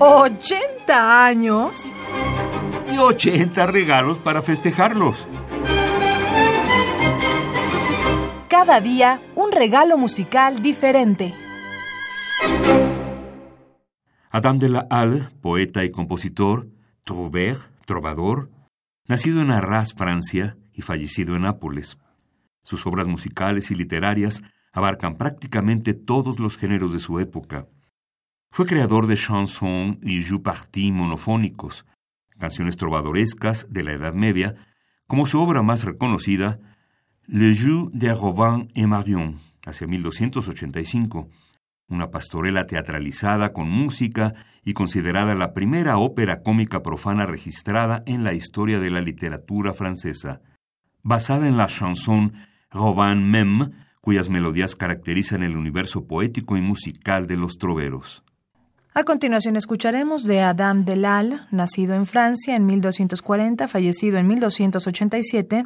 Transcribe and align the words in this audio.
¿80 0.00 1.26
años? 1.26 1.92
Y 2.90 2.96
80 2.96 3.66
regalos 3.66 4.18
para 4.18 4.40
festejarlos. 4.40 5.28
Cada 8.48 8.80
día 8.80 9.20
un 9.34 9.52
regalo 9.52 9.98
musical 9.98 10.62
diferente. 10.62 11.34
Adam 14.30 14.58
de 14.58 14.70
la 14.70 14.86
Halle, 14.90 15.28
poeta 15.42 15.84
y 15.84 15.90
compositor, 15.90 16.68
trouveur, 17.04 17.58
trovador, 17.84 18.48
nacido 19.06 19.42
en 19.42 19.50
Arras, 19.50 19.92
Francia, 19.92 20.56
y 20.72 20.80
fallecido 20.80 21.36
en 21.36 21.42
Nápoles. 21.42 21.98
Sus 22.62 22.86
obras 22.86 23.06
musicales 23.06 23.70
y 23.70 23.74
literarias 23.74 24.42
abarcan 24.72 25.18
prácticamente 25.18 25.92
todos 25.92 26.38
los 26.38 26.56
géneros 26.56 26.94
de 26.94 27.00
su 27.00 27.20
época. 27.20 27.66
Fue 28.52 28.66
creador 28.66 29.06
de 29.06 29.14
chansons 29.14 29.98
y 30.02 30.22
jeux 30.22 30.42
partis 30.42 30.92
monofónicos, 30.92 31.86
canciones 32.36 32.76
trovadorescas 32.76 33.68
de 33.70 33.84
la 33.84 33.92
Edad 33.92 34.12
Media, 34.12 34.56
como 35.06 35.26
su 35.26 35.40
obra 35.40 35.62
más 35.62 35.84
reconocida, 35.84 36.58
Le 37.28 37.54
Jeu 37.54 37.90
de 37.92 38.12
Robin 38.12 38.68
et 38.74 38.86
Marion, 38.86 39.38
hacia 39.64 39.86
1285, 39.86 41.28
una 41.88 42.10
pastorela 42.10 42.66
teatralizada 42.66 43.52
con 43.52 43.70
música 43.70 44.34
y 44.64 44.72
considerada 44.72 45.36
la 45.36 45.54
primera 45.54 45.98
ópera 45.98 46.42
cómica 46.42 46.82
profana 46.82 47.26
registrada 47.26 48.02
en 48.04 48.24
la 48.24 48.34
historia 48.34 48.80
de 48.80 48.90
la 48.90 49.00
literatura 49.00 49.74
francesa. 49.74 50.40
Basada 51.04 51.46
en 51.46 51.56
la 51.56 51.68
chanson 51.68 52.32
Robin 52.72 53.30
Mem, 53.30 53.70
cuyas 54.00 54.28
melodías 54.28 54.74
caracterizan 54.74 55.44
el 55.44 55.56
universo 55.56 56.08
poético 56.08 56.56
y 56.56 56.60
musical 56.60 57.28
de 57.28 57.36
los 57.36 57.56
troveros. 57.56 58.24
A 58.92 59.04
continuación 59.04 59.54
escucharemos 59.54 60.24
de 60.24 60.40
Adam 60.40 60.84
Delal, 60.84 61.46
nacido 61.52 61.94
en 61.94 62.06
Francia 62.06 62.56
en 62.56 62.66
1240, 62.66 63.68
fallecido 63.68 64.18
en 64.18 64.26
1287, 64.26 65.64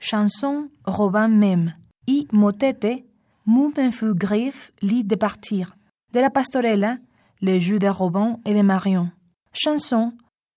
Chanson 0.00 0.72
Robin 0.82 1.38
Mem 1.38 1.74
y 2.06 2.26
motete 2.30 3.04
Mon 3.44 3.70
fut 3.92 4.14
griffe 4.14 4.72
lit 4.80 5.06
de 5.06 5.18
partir, 5.18 5.74
de 6.10 6.22
la 6.22 6.30
pastorela 6.30 7.02
Les 7.38 7.60
Jeux 7.60 7.78
de 7.78 7.90
Robin 7.90 8.40
et 8.46 8.54
de 8.54 8.62
Marion. 8.62 9.12
Chanson 9.52 10.14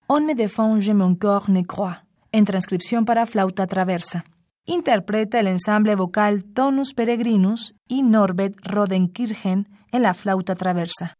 On 0.08 0.24
me 0.24 0.34
défend, 0.34 0.80
je 0.80 0.92
mon 0.92 1.14
corps 1.14 1.50
ne 1.50 1.60
croit, 1.60 2.04
en 2.32 2.44
transcripción 2.44 3.04
para 3.04 3.26
flauta 3.26 3.66
traversa. 3.66 4.24
Interpreta 4.64 5.40
el 5.40 5.48
ensamble 5.48 5.94
vocal 5.94 6.42
Tonus 6.54 6.94
Peregrinus 6.94 7.74
y 7.86 8.02
Norbert 8.02 8.54
Rodenkirchen 8.66 9.68
en 9.92 10.02
la 10.02 10.14
flauta 10.14 10.54
traversa. 10.54 11.17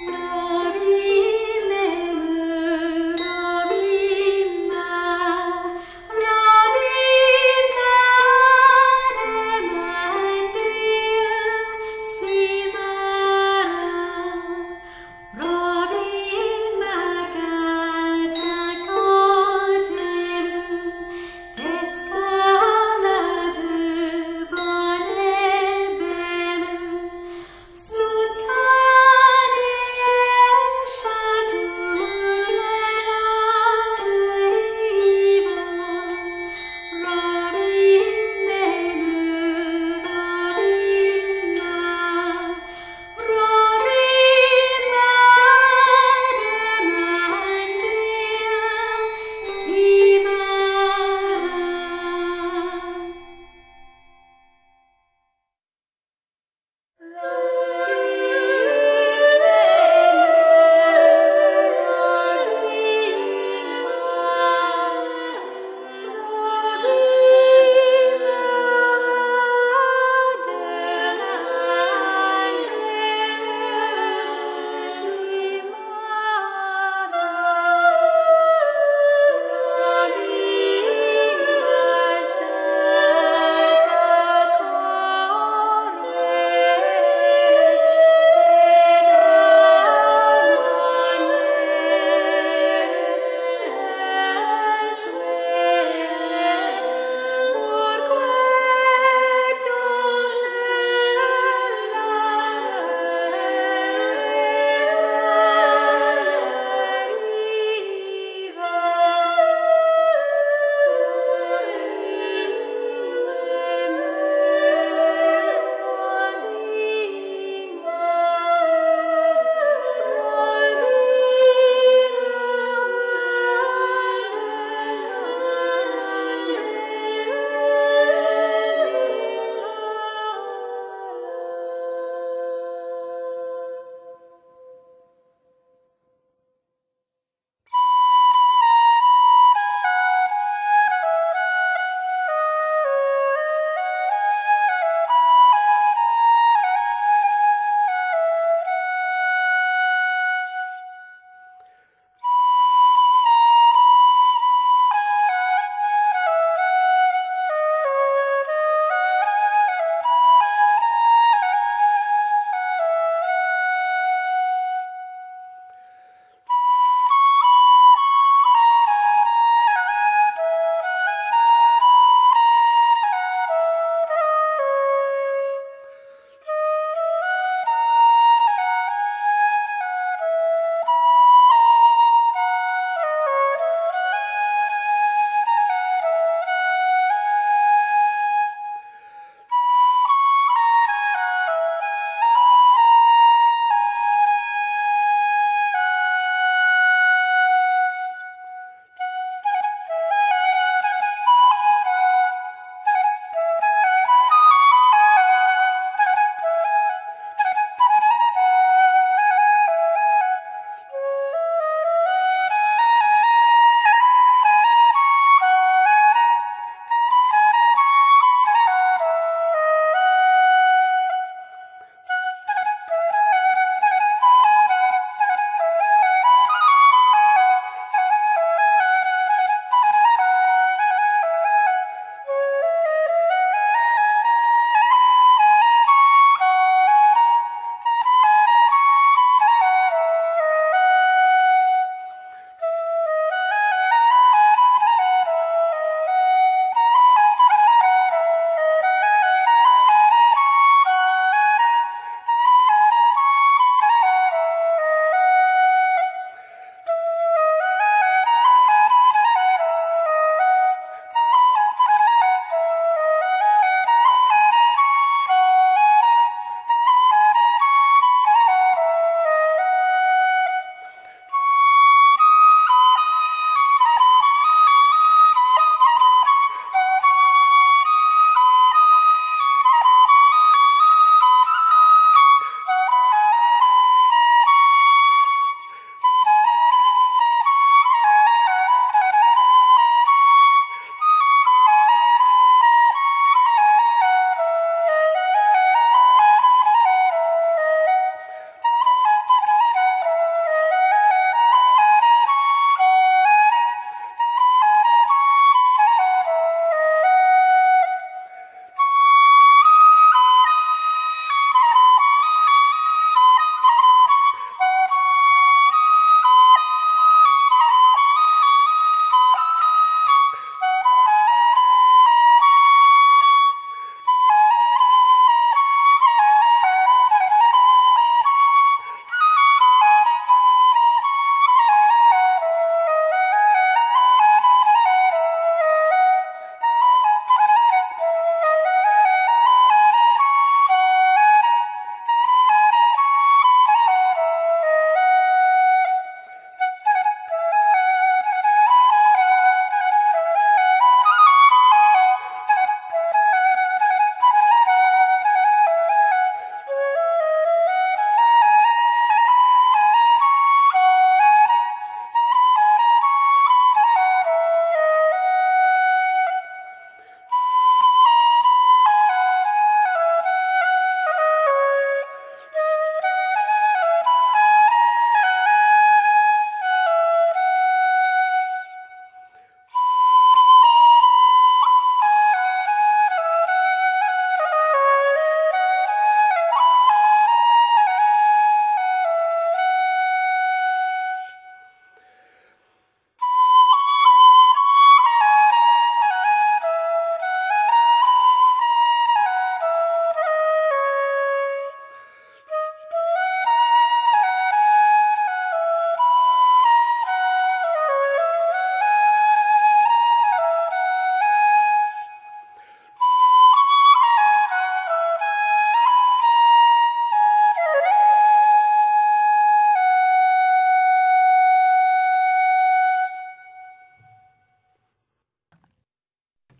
No. 0.00 0.43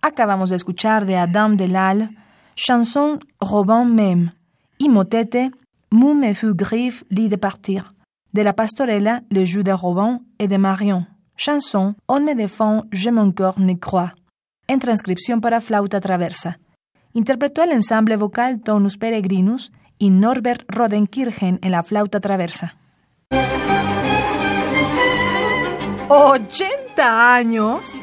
Acabamos 0.07 0.51
de 0.51 0.57
escuchar 0.57 1.07
de 1.07 1.17
Adam 1.17 1.57
Delal, 1.57 2.11
chanson 2.57 3.19
Robin 3.41 3.87
Mem 3.87 4.33
y 4.77 4.91
motete 4.91 5.51
Mou 5.91 6.13
me 6.13 6.35
fut 6.35 6.55
griffe 6.55 7.07
lit 7.09 7.31
de 7.31 7.39
partir, 7.39 7.95
de 8.35 8.43
la 8.45 8.53
pastorela 8.53 9.23
Le 9.31 9.47
jeu 9.47 9.63
de 9.63 9.73
Robin 9.73 10.21
et 10.39 10.47
de 10.47 10.59
Marion, 10.59 11.07
chanson 11.39 11.95
On 12.07 12.21
me 12.21 12.35
défend, 12.35 12.85
je 12.93 13.09
mon 13.09 13.33
corps 13.33 13.59
ne 13.59 13.73
crois, 13.79 14.13
en 14.69 14.79
transcripción 14.79 15.41
para 15.41 15.63
flauta 15.63 16.03
traversa. 16.03 16.59
Interpretó 17.15 17.63
el 17.63 17.73
ensamble 17.73 18.19
vocal 18.19 18.61
Tonus 18.61 18.99
Peregrinus 18.99 19.73
y 19.99 20.11
Norbert 20.11 20.67
Rodenkirchen 20.69 21.59
en 21.63 21.71
la 21.71 21.83
flauta 21.83 22.21
traversa. 22.21 22.75
¿80 26.11 26.99
años? 26.99 28.03